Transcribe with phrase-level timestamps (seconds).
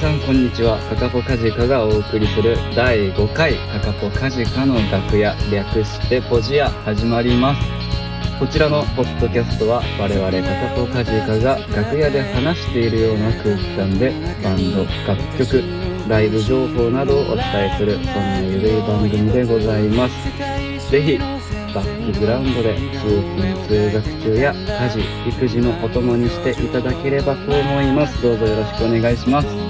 [0.00, 0.78] さんこんにちは。
[0.88, 7.60] カカポカジカがお送りする第5回カカポカジカの楽屋略してポジア始まります。
[8.38, 14.08] こちらのポッドキャストは我々カカポカジカが楽屋で話しているような空気感で
[14.42, 15.62] バンド楽曲
[16.08, 20.90] ライブ情報などをお伝えするそんなゆるい番組でございます。
[20.90, 28.22] ぜひバックグラウンドで通勤通学中や家事育児のお供にしていただければと思います。
[28.22, 29.69] どうぞよろしくお願いします。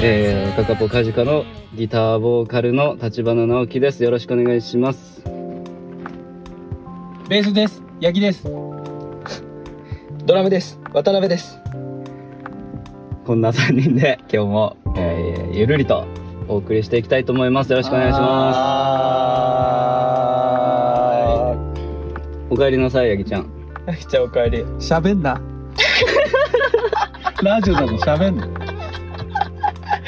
[0.00, 1.44] えー、カカポカジカの
[1.74, 5.24] ギターボーカルの立花直樹ですよろしくお願いします
[7.28, 7.82] ベースです。
[8.00, 8.44] ヤギです。
[10.24, 10.80] ドラムです。
[10.94, 11.58] 渡辺です。
[13.26, 16.06] こんな3人で今日も、えー、ゆるりと
[16.48, 18.54] お送りしていきたいと思いますよろしくお願いしまは
[21.76, 21.82] す
[22.48, 23.98] おかえりなさいヤギちゃんーい。
[24.08, 24.62] じゃあお帰り。
[24.78, 25.38] 喋んな。
[27.42, 28.67] ラジオだと喋んな。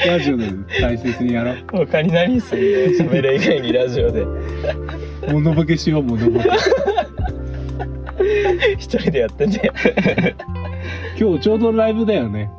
[0.05, 0.47] ラジオで
[0.79, 1.57] 大切にやろう。
[1.85, 4.25] 他に何すんの喋る以外にラジオで。
[5.31, 6.49] モノボケしよう、モノボケ。
[8.77, 9.71] 一人でやってて。
[11.19, 12.49] 今日ちょうどライブだよね。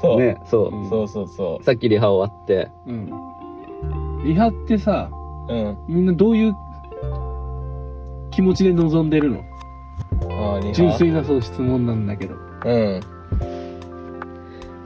[0.00, 0.20] そう。
[0.20, 3.10] ねそう、うんそうそうそさっきリハ終わってうん。
[4.24, 5.10] リハってさ、
[5.48, 5.52] う。
[5.52, 5.76] うん。
[5.88, 6.54] みんなどういう
[8.30, 9.42] 気持ちで臨んでるの？
[10.72, 12.34] 純粋なそう質問なんだけど。
[12.64, 13.00] うん。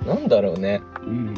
[0.07, 0.81] なんだろうね。
[1.03, 1.35] うん。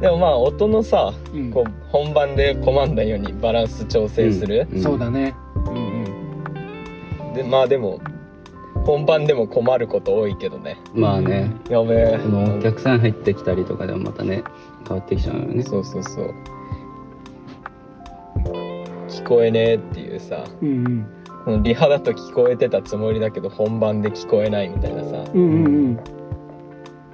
[0.00, 4.66] でもまあ音のさ、うんこう本番でコマンダようにバランス調整する。
[4.66, 5.34] んそうだね。
[5.66, 6.04] うん
[7.26, 7.34] うん。
[7.34, 8.00] で、まあでも、
[8.84, 10.78] 本番でも困ること多いけどね。
[10.94, 12.18] まあねやべえ。
[12.58, 14.44] お客さん入ってきたりとかでもまたね
[14.86, 16.34] 変わってきちゃうよねそうそうそう
[19.08, 21.06] 聞こえねえっていうさうんうん。
[21.44, 26.00] このリハだと聞こえてたつもりだけど本番で聞こえないみたいなさうんうんうん。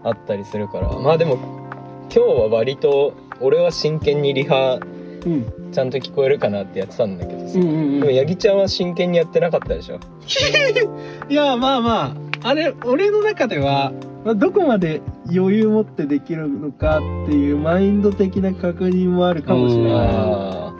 [0.04, 1.63] あったりするからまあでも
[2.12, 4.78] 今日は割と俺は真剣にリハ
[5.26, 5.44] うん。
[5.72, 8.00] ちゃんと聞こえるかなってやってたんだけどさ、うんうんうん。
[8.00, 9.98] でもヤギちゃんは真剣にやってなかったでしょ？
[11.28, 12.02] いや、まあま
[12.42, 13.92] あ、あれ、俺の中では、
[14.24, 15.00] まあどこまで
[15.34, 20.70] 余裕持ってできるのかっていうマインド的な確認もあるかもしれな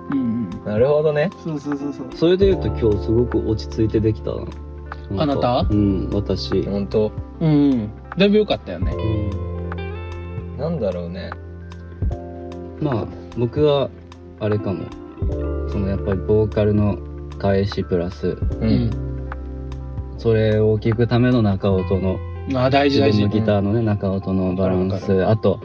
[0.63, 0.69] い。
[0.69, 2.07] なるほどねそうそうそうそう。
[2.15, 4.31] それで言うと今日すごく落ち着いてできた
[5.11, 7.11] なあなたうん私、本当？
[7.41, 7.91] うんうん。
[8.17, 8.93] だいぶ良かったよね。
[8.95, 9.54] うん
[10.59, 11.31] なんだろうね。
[12.81, 13.07] まあ
[13.37, 13.91] 僕は
[14.41, 14.85] あれかも。
[15.71, 16.99] そのやっぱりボーカルの
[17.39, 18.91] 返しプラスうん、
[20.19, 22.19] それを聞くための中音の
[22.55, 23.23] ああ、大事大事。
[23.25, 25.25] 自分のギターのね中音のバランス。
[25.25, 25.61] あと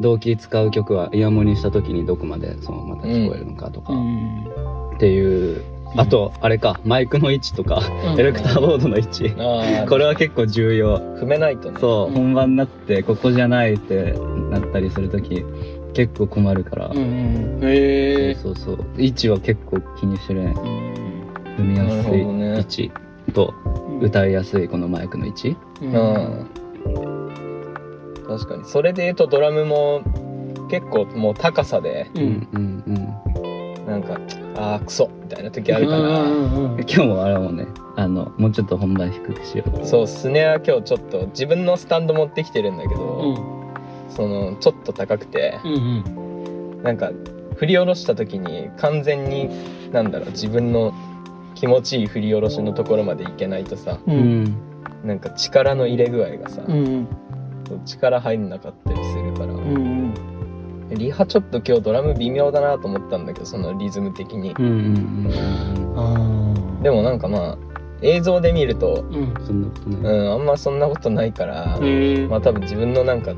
[0.00, 3.92] 同期使う曲はイヤモニした時にどこまでそのまた聞こえるのかとか。
[3.92, 4.96] うん。
[4.96, 5.62] っていう、
[5.96, 7.82] あとあれかマイクの位置とか、
[8.12, 8.20] うん。
[8.20, 9.34] エレクターボードの位置。
[9.38, 10.98] ああこれは結構重要。
[11.16, 11.78] 踏めないとね。
[11.80, 12.14] そう、うん。
[12.14, 14.12] 本番になってここじゃないって
[14.50, 15.44] なったりする時
[15.94, 16.90] 結構困るから。
[16.94, 18.34] へえ。
[18.34, 18.86] そうそうそう。
[18.98, 20.54] 位置は結構気にしてるね。
[20.56, 20.94] うん。
[21.56, 22.92] 踏みやすいね位置
[23.32, 23.54] と
[24.00, 25.56] 歌いやすいこのマイクの位置。
[25.80, 25.92] うん。
[25.92, 25.96] う
[27.00, 28.24] ん。
[28.26, 28.64] 確かに。
[28.64, 30.02] それで言うとドラムも
[30.70, 32.20] 結構もう高さでう。
[32.20, 33.86] うんんうんうん。
[33.86, 34.20] なんか
[34.54, 37.66] あークソみたいな時あるから、今日もあれだもんね
[37.96, 43.58] あのもうちょっと本番低くしようそうスネア今日ちょっと自分のスタンド持ってきてるんだけど、うん
[44.08, 46.82] そのちょっと高くてうんうん。
[46.82, 47.12] なんか
[47.56, 49.50] 振り下ろした時に完全に
[49.92, 50.94] なんだろう自分の
[51.54, 54.10] 気持ちいい振り下ろしのところまでいけないとさう。
[54.10, 54.56] うんん
[55.04, 57.06] なんか力の入れ具合がさ、うん
[57.84, 59.97] 力入んなかったりするから、うん。
[60.90, 64.72] うんリハちょっと今日ドラム微妙だなと思ったんだけどそのリズム的にうんうん
[65.26, 66.82] うんああ。
[66.82, 67.58] でもなんかまあ
[68.00, 69.34] 映像で見るとうん。
[69.46, 71.78] そんなことうない、んあんまそんなことないから。
[72.28, 73.34] まあ多分自分のなんか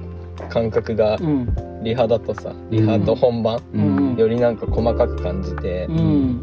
[0.48, 1.48] 感覚がうん。
[1.82, 6.42] リハだとさリハと本番うんよりなんか細かく感じてうん。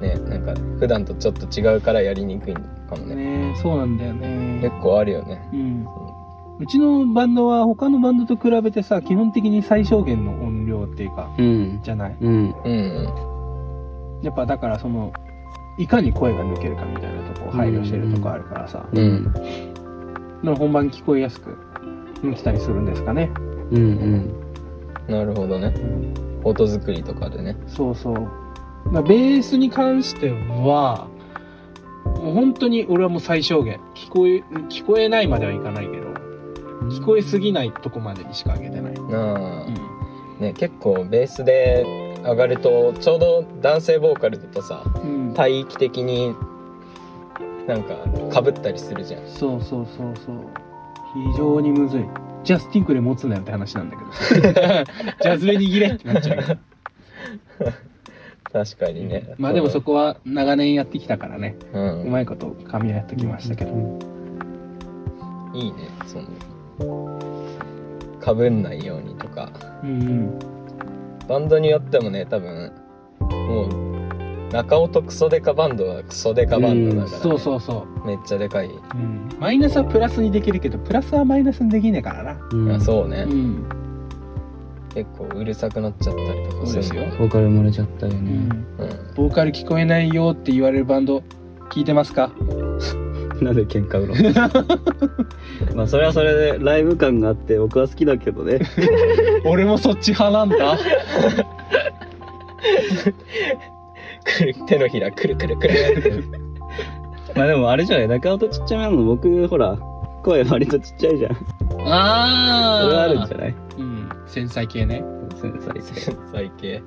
[0.00, 2.60] ねなんか普段とちょっと違うからやりにくいか
[2.96, 4.60] もねねそうなんだよね。
[4.62, 5.86] 結構あるよねうん。
[6.60, 11.80] うちのバンドは他のバンドと比べてさ、基本的に最小限の音量っていうか、うん。
[11.82, 12.16] じゃない？
[12.20, 12.54] うん。
[12.64, 13.08] うん。
[14.22, 15.12] やっぱだからその、
[15.78, 19.32] いかに声が抜けるかみたいなとこを配慮してるとこあるからさ、うん。
[20.42, 21.56] の本番聞こえやすく
[22.22, 23.30] 向きたりするんですかね。
[23.70, 24.32] うんうん。
[25.08, 25.72] なるほどね。
[25.76, 26.14] うん
[26.44, 27.56] 音作りとかでね。
[27.66, 28.14] そうそう。
[28.92, 31.08] ベースに関しては、
[32.04, 33.80] もう本当に俺はもう最小限。
[33.94, 36.07] 聞こえ、聞こえないまではいかないけど、
[36.88, 38.92] 聞こえすぎないとこまでにしか上げてない。
[38.94, 39.66] なあ、
[40.38, 41.84] うね結構ベースで
[42.24, 45.00] 上がるとちょうど男性ボーカルだとさん。
[45.00, 45.34] うん。
[45.38, 46.34] 帯域的に
[47.66, 47.94] なんか
[48.32, 50.36] かぶったりするじゃんそうそうそうそう。
[51.32, 52.04] 非常にむずい
[52.44, 54.10] ジャスティンクで持つなよって話なんだけど
[55.22, 56.58] ジャズベ握れってなっちゃう
[58.52, 59.34] 確かにね。
[59.36, 61.78] まあでもそこは長年やってきたからねう。
[61.78, 63.70] うんまいこと髪はやってきましたけど、
[65.54, 66.28] いいね、その、
[68.20, 69.50] かぶんないようにとか。
[69.82, 70.38] うん
[71.28, 72.72] バンドによってもね、多分、
[73.20, 78.66] もう、中尾とクソデカバンドはクソデカバンドだから、ねそうそうそう、めっちゃでかい。
[78.66, 82.48] うん、マイナスはプラスにできるけどプラスはマイナスにできねえからな。
[82.50, 82.72] うん。
[82.72, 83.62] あそうね、ん、
[84.94, 87.04] 結構うるさくなっちゃったりとかそうですよ。
[87.04, 88.18] るボーカル漏れちゃったよね。
[88.78, 89.14] うん、うん。
[89.14, 91.22] ボーカル聞こえないよって言われるバンド
[91.68, 92.32] 聞いてますか？
[93.40, 94.16] なんで喧嘩売ろう
[95.76, 98.60] まあそれはそれでライブ感があって僕は好きだけどね。
[99.46, 100.76] 俺もそっち派なんだ
[104.24, 106.24] くる手のひらくるくるくる。
[107.34, 109.76] まあでもあれじゃない中尾とちっちゃめなの僕ほら
[110.24, 111.32] 声割とちっちゃいじゃん。
[111.86, 113.54] あそれはあるんじゃない？
[113.78, 115.02] うん繊細系ね
[115.40, 116.82] 繊細性繊細系。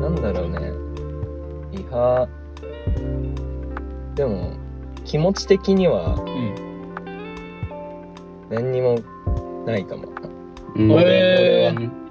[0.00, 0.72] なんだろうね。
[1.72, 2.26] リハ、
[4.14, 4.52] でも、
[5.04, 6.54] 気持ち的にはうん。
[8.50, 8.98] 何にも
[9.66, 10.08] ないかも。
[10.76, 10.90] うん。
[10.92, 11.78] へー。
[11.78, 12.04] うん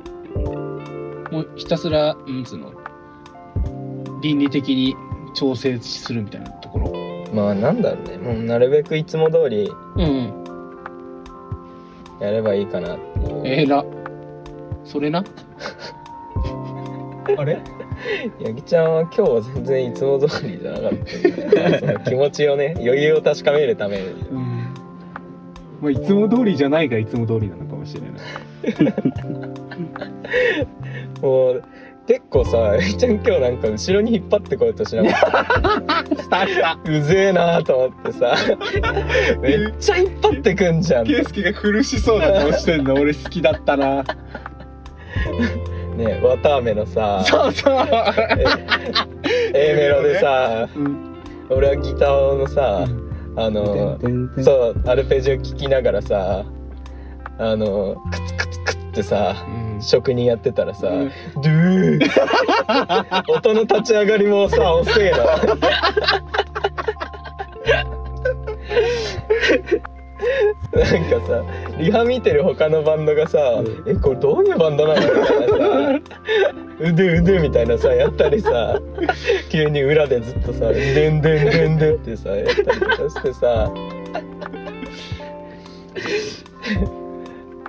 [1.31, 2.71] もうひたすらうんつうの
[4.21, 4.95] 倫理的に
[5.33, 6.91] 調整するみたいなところ。
[7.33, 8.17] まあなんだろうね。
[8.17, 10.43] もうなるべくいつも通りうん。
[12.19, 13.41] やればいいかなっていう。
[13.47, 13.83] えら
[14.85, 15.23] それな？
[17.37, 17.59] あれ？
[18.43, 20.91] 八木ちゃんは今日は全然いつも通りじゃなかっ
[21.81, 24.03] た気持ちをね、 余裕を確かめるために。
[24.31, 24.53] うん
[25.81, 28.11] まあいつも通りじゃないがいつも通りなのかもしれない
[31.21, 31.63] もう、
[32.07, 35.41] 結構さ、八木ちゃん今日なんか後ろに引っ張ってこようとしなか
[36.01, 36.23] った。
[36.23, 38.35] したしたうぜえなーと思ってさ、
[39.41, 41.05] めっちゃ引っ張ってくんじゃん。
[41.05, 44.03] ね圭介が苦しそうな顔してんの俺好きだったな
[46.23, 47.87] わたあめのさ、そうそう。
[49.53, 51.15] A メロでさ、うん。
[51.49, 52.87] 俺はギターのさ、
[53.35, 53.99] あの、
[54.43, 56.45] そう、アルペジオ聴きながらさ、
[57.37, 59.81] あの、クツクツクツってさ、うん。
[59.81, 61.11] 職人やってたらさ、うん。
[61.35, 63.23] ドゥー。
[63.31, 65.17] 音の立ち上がりもさ、遅えな。
[70.73, 71.43] なんかさ、
[71.77, 73.83] リハ見てる他のバンドがさ、うん。
[73.85, 76.01] え、これどういうバンドなのみたいなさ、
[76.79, 78.79] うでうでみたいなさ、やったりさ、
[79.49, 83.71] 急に裏でずっとさ、でんでんでんでんってさ、やったりとかしてさ、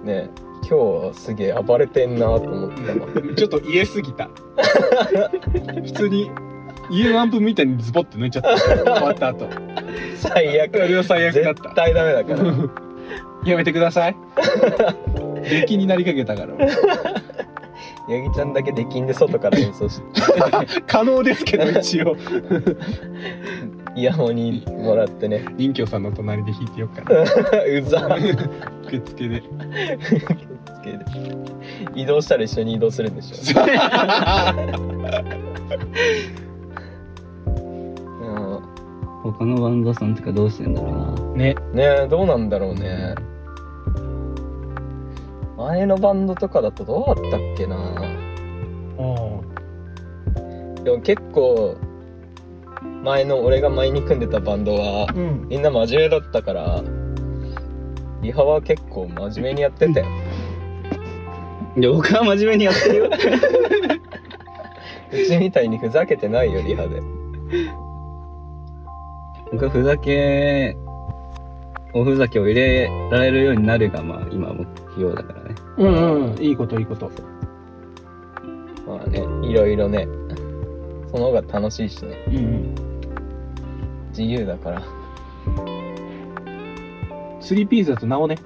[0.02, 0.30] ね
[0.66, 3.34] 今日すげえ暴れてんなと思ったの。
[3.34, 4.30] ちょっと言えすぎた。
[5.84, 6.30] 普通に
[6.90, 8.56] 家のアンプみたいにズボって抜いちゃった。
[8.58, 9.46] 終わった後。
[10.16, 10.82] 最悪。
[10.82, 11.62] あれは最悪だった。
[11.64, 12.38] 絶対ダメだから。
[13.44, 14.16] やめてください
[15.48, 16.54] 出来になりかけたから
[18.08, 22.16] ヤギちゃんだけ出禁で外から演奏して、 可能ですけど一応
[23.96, 25.44] イヤホンにもらってね。
[25.56, 28.16] 林居さんの隣で弾いてよっかなうざ。
[28.86, 29.46] 受付でつ
[30.82, 31.04] けて
[31.94, 33.62] 移動したら一緒に移動するんでしょ。
[37.46, 38.74] うん
[39.22, 41.32] 他のバンドさんとかどうしてんだろうな。
[41.36, 43.14] ねねえ、どうなんだろうね。
[45.56, 47.76] 前のバンドとかだとどうだったっけな
[50.84, 51.76] でも結構、
[53.02, 56.82] 前の俺が前に組んでたバンドは、うんみんな真面目だったから、
[58.20, 60.06] リハは結構真面目にやってたよ。
[61.76, 63.10] いや、僕は真面目にやってるよ。
[65.12, 67.00] うちみたいにふざけてないよ、リハで。
[69.52, 70.76] 僕はふざけ、
[71.94, 75.43] おふざけを入れられるようになるが、まあ今目標だからね。
[75.76, 77.10] うんうんいいこといいこと
[78.86, 80.06] まあね、いろいろね、
[81.10, 82.74] その方が楽しいしね、うんうん
[84.10, 84.82] 自由だから。
[87.40, 88.36] スリーピースだとなおね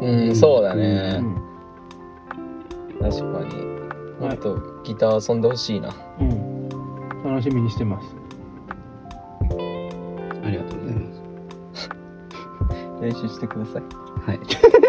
[0.00, 1.18] うん、そうだうね。
[1.18, 1.36] ん
[3.00, 4.26] 確かに。
[4.26, 5.94] もっとギター遊んでほしいな。
[6.20, 6.68] うん
[7.24, 8.06] 楽しみにしてます
[10.44, 11.12] ありがとうございま
[11.74, 11.90] す。
[13.02, 13.82] 練習してください。
[14.26, 14.40] はい。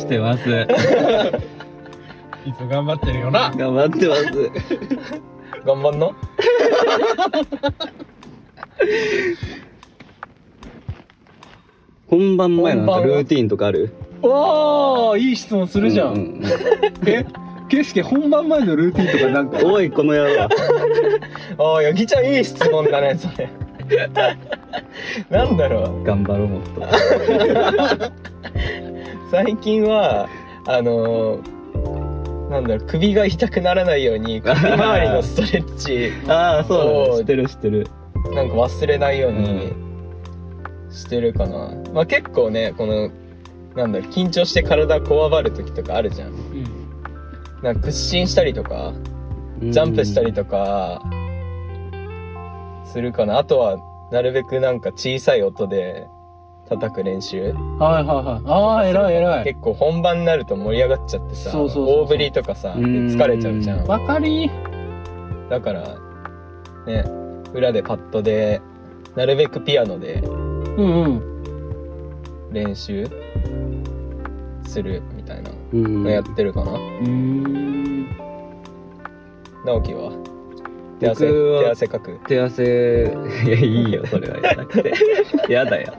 [0.00, 0.48] してます。
[2.46, 4.24] いつも頑張ってるよな頑張ってます。
[5.66, 6.14] 頑張んの？
[12.08, 13.92] 本番前のルーティーンとかある？
[14.22, 16.42] おーいい質問するじゃん、ううん
[17.06, 17.24] え？
[17.68, 19.58] ケイスケ本番前のルーティンとかなんか？
[19.64, 20.48] おい、この野郎。
[21.58, 23.48] ああ、ヤギちゃんいい質問だね、それ。
[25.30, 26.04] なんだろう？
[26.04, 26.80] 頑張ろうもっと。
[29.30, 30.28] 最近は
[30.66, 31.60] あのー
[32.50, 37.16] なんだろう首が痛くならないように 首周りのストレッチああ、そうね。
[37.18, 37.86] 知ってる知ってる。
[38.34, 39.72] なんか忘れないように
[40.90, 43.08] してるかな、まあ結構ねこの
[43.76, 46.30] なんだろう緊張して体こわばる時とかあるじゃん。
[46.30, 46.64] うん。
[47.62, 48.92] なんか屈伸したりとか
[49.62, 51.00] ジャンプしたりとか
[52.84, 53.38] するかな。
[53.38, 53.78] あとは
[54.10, 56.08] なるべくなんか小さい音で
[56.70, 58.42] 叩く練習はいはいはい。
[58.46, 59.44] ああ、偉い偉い。
[59.44, 64.50] 結構本番になると盛り上がっちゃってさそうそうそう大振りとかさ疲れちゃうじゃんわかり
[65.48, 65.96] だから
[66.86, 67.04] ね
[67.52, 68.62] 裏でパッドで
[69.16, 72.52] なるべくピアノでうんうん。
[72.52, 73.06] 練習
[74.64, 76.04] するみたいなうん。
[76.04, 78.06] のやってるかな、うーん。
[79.66, 80.12] 直樹は？
[81.00, 83.14] 手汗手汗かく手汗、
[83.46, 84.92] いや、いいよ、それはやなくて。
[85.48, 85.92] やだよ。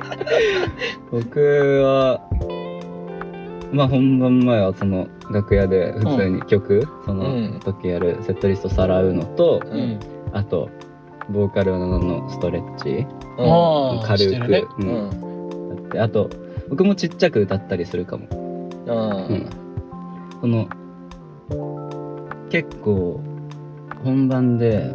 [1.10, 1.40] 僕
[1.82, 2.20] は、
[3.72, 9.98] まあ本番前はその楽屋で普通に曲、そうんの時やるセットリストさらうのと、ううんん。
[10.32, 10.68] あと、
[11.30, 13.06] ボーカルのストレッチ、
[13.38, 14.64] ああ、軽く、ね。
[14.78, 16.28] ううんん、やって、あと、
[16.68, 18.26] 僕もちっちゃく歌ったりするかも。
[18.88, 19.46] あうん。
[20.40, 20.66] その、
[22.50, 23.20] 結構、
[24.06, 24.94] 本番で、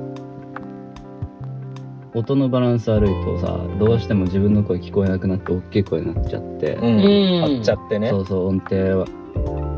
[2.14, 6.86] 音のバランス悪いとさ、どうしても自分の声聞こえなくなって、大きい声になっちゃって、うん。
[6.86, 8.10] うん張っちゃってね。
[8.10, 9.06] そうそう、音程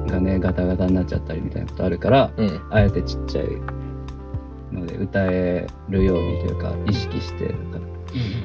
[0.07, 2.61] がね、ガタガタになっちゃったりみたいなことあるから、うん。
[2.69, 3.47] あえてちっちゃい
[4.71, 7.79] ので、歌えるようにというか、意識して、なんか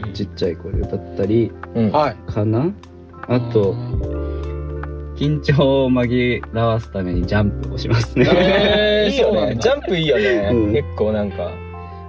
[0.06, 0.12] うん。
[0.14, 1.52] ちっちゃい声で歌ったり。
[2.26, 2.72] かな？
[3.28, 3.74] あと、
[5.18, 8.26] 緊張を紛らわすためにジャンプをしますね。
[8.30, 9.56] えーいいよね。
[9.60, 10.72] ジャンプいいよね、うん。
[10.72, 11.50] 結構なんか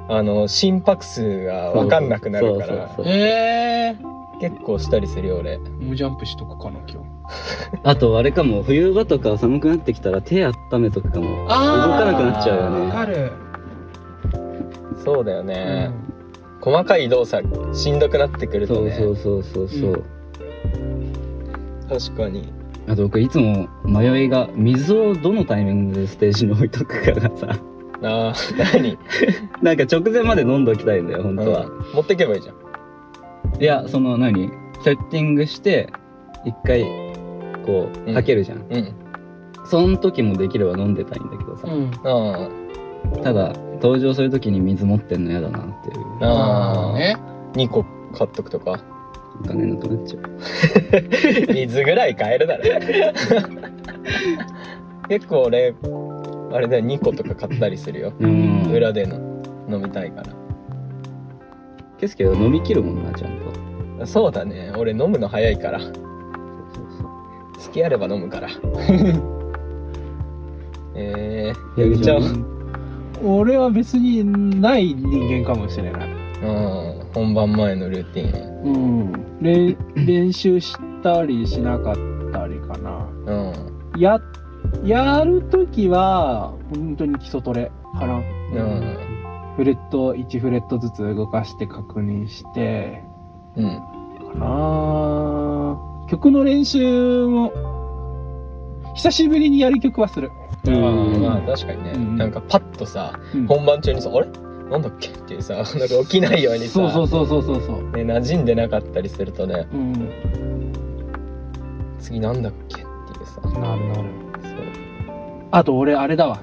[0.07, 2.67] あの心拍数が分かんなくなるから。
[2.67, 3.97] そうそうそうええ
[4.39, 5.57] 結構したりするよ俺。
[5.57, 7.09] もうジャンプしとくかな、今日。
[7.83, 13.31] あとあれかも冬場とか寒くなってきたら手温めとくかも動かなくなっちゃうよわねかる。
[15.03, 15.91] そうだよね、
[16.61, 18.91] 細かい動作しんどくなってくるとね。
[18.91, 20.03] そうそうそうそうそう、う
[21.89, 22.51] 確かに
[22.89, 27.59] あと僕いつも迷いが水をどのタイミングでステージに置いとくかがさ。
[28.01, 28.97] あー何？
[29.61, 33.61] なんか直前まで飲んどきたいんだよ本当は、うん持ってけばいいじゃん。
[33.61, 34.49] いやその何？
[34.83, 35.89] セッティングして
[36.45, 36.83] 一回
[37.65, 38.15] こううん。
[38.15, 38.93] かけるじゃん、うん。
[39.65, 41.91] その時もできれば飲んでたいんだけどさ、うん。
[42.03, 42.49] あ
[43.23, 46.05] ただ登場する時に水持ってんの嫌だなっていう。
[46.21, 47.15] ああね。
[47.17, 47.85] あ2個
[48.17, 48.79] 買っとくとか
[49.41, 51.53] お金なくなっちゃう。
[51.53, 52.63] 水ぐらい買えるだろ。
[55.07, 55.73] 結構俺
[56.51, 58.13] あれだよ2個とか買ったりするよ。
[58.19, 58.71] うん。
[58.71, 59.17] 裏での
[59.69, 60.33] 飲みたいから。
[61.99, 63.31] ケスケは飲み切るもんなちゃん
[63.99, 64.05] と。
[64.05, 64.71] そうだね。
[64.77, 65.79] 俺飲むの早いから。
[65.79, 65.99] そうそう
[67.67, 68.49] 好きあれば飲むから。
[70.95, 72.45] えー、そうやぎちゃん
[73.23, 74.23] 俺は別に
[74.61, 76.09] ない人間かもしれない。
[76.43, 76.99] うん。
[77.13, 79.37] 本番前のルーティンうん。
[79.41, 81.95] れ練習したりしなかっ
[82.31, 83.07] たりかな。
[83.25, 83.33] う
[83.97, 83.99] ん。
[83.99, 84.19] や、
[84.83, 88.15] やるときは、本当に基礎トレかな。
[88.15, 88.97] うん。
[89.55, 93.03] フレット、1フレットずつ動かして確認して、
[93.55, 93.65] うん。
[93.65, 95.77] かな。
[96.09, 97.51] 曲の練習も、
[98.95, 100.29] 久しぶりにやる曲はする。
[100.67, 100.75] あうん。
[100.75, 102.17] ーまあ確かにね、うん。
[102.17, 103.47] なんかパッとさうん。
[103.47, 104.27] 本番中にさあれ？
[104.69, 107.77] なんだっけっていうさ なんか起きないようにさそうそうそうそうそうそう。
[107.97, 110.09] ね、馴染んでなかったりするとねうん。
[111.99, 114.09] 次なんだっけっていうさそうなるなる。
[115.51, 116.39] あと俺、あれだわ。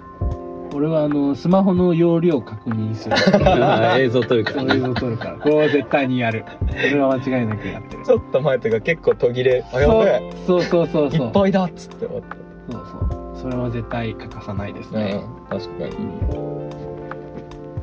[0.75, 3.16] 俺はあの、スマホの容量確認する。
[3.99, 5.37] 映像撮るからそういうの撮るから。
[5.37, 6.45] これは絶対にやる。
[6.45, 8.04] これは間違いなくやってる。
[8.04, 11.26] ちょっと前とか結構途切れあやべえそうそうそうそう。
[11.26, 12.37] いっぱいだっつって思って
[12.71, 13.37] そうそう。
[13.42, 15.23] それは絶対欠かさないですね。
[15.23, 16.86] うん確かに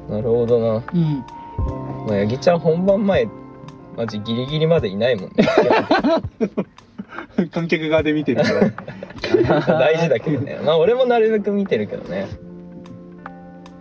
[0.10, 0.84] なるほどな。
[0.94, 1.24] うん。
[2.08, 3.28] まあヤギちゃん本番前
[3.96, 5.48] マジギリギリまでいないもんね。
[7.52, 9.60] 観客側で見てるから。
[9.80, 10.60] 大事だけどね。
[10.64, 12.28] まあ俺もなるべく見てるけどね。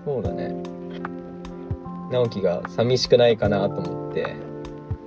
[0.04, 0.54] そうだね。
[2.10, 4.36] 直樹が寂しくないかなと思って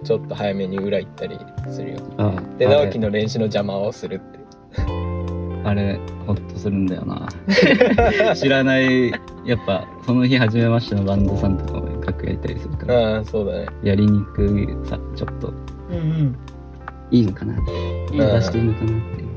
[0.03, 1.37] ちょっと早めに裏行ったり
[1.69, 1.99] するよ。
[2.17, 2.75] あであれ。
[2.77, 4.34] 直樹の練習の邪魔をするって
[5.65, 7.27] あれホッとするんだよな
[8.35, 15.51] 知らないやっぱその日初めましてのバンドさんとかも楽屋いたりするからああそうだねやりにくいさちょっと
[15.89, 16.35] うんうん。
[17.11, 17.53] いいのかな？
[17.57, 19.27] うん出していいのかなっていう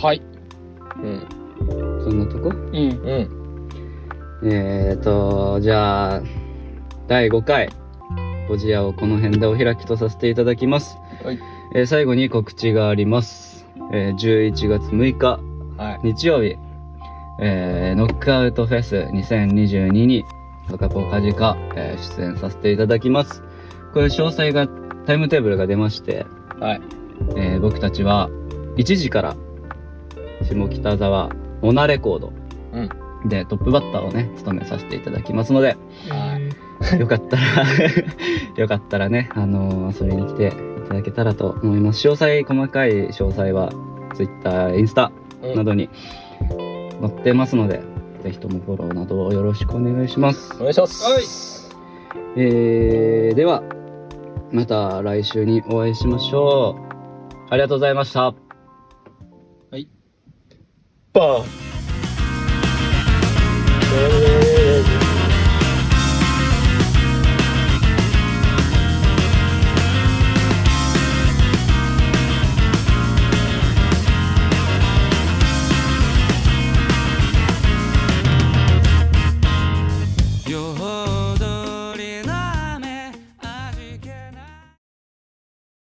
[0.00, 0.22] はい。
[1.02, 1.22] うん
[2.04, 2.48] そんなとこ？
[2.48, 2.74] うん。
[2.74, 2.84] う
[3.34, 3.38] ん
[4.44, 6.22] えーと、じゃあ、
[7.08, 7.68] 第5回、
[8.46, 10.96] ポジアをこの辺でお開きとさせていただきます。
[11.24, 11.38] はい。
[11.74, 13.66] えー最後に告知があります。
[13.92, 15.40] えー11月6日、
[15.76, 16.00] はい。
[16.04, 16.56] 日曜日、
[17.40, 20.24] えーノックアウトフェス2022に、
[20.70, 23.42] カカポカジカ、えー出演させていただきます。
[23.92, 24.66] これ詳細が、
[25.06, 26.26] タイムテーブルが出まして、
[26.60, 26.80] はい。
[27.36, 28.28] えー僕たちは
[28.76, 29.36] 1時から
[30.44, 31.30] 下北沢
[31.62, 32.32] モナレコード
[32.72, 33.28] うん。
[33.28, 35.76] でトップバッターをね、務めさせていただきますので、
[36.08, 37.42] はいよかったら、
[38.56, 40.50] よかったらね、あのー遊びに来てい
[40.88, 42.08] ただけたらと思います。
[42.08, 43.70] 詳細、細かい詳細は
[44.14, 45.88] Twitter、インスタうんなどに
[47.00, 47.80] 載ってますので、
[48.22, 50.60] ぜひともフォローなどをよろしくお願いしますお。
[50.60, 51.76] 願いします。
[52.36, 53.62] えー、では、
[54.52, 56.80] また来週にお会いしましょう。
[57.50, 58.34] ありがとうございました。
[61.12, 61.42] バー
[64.44, 64.47] ン。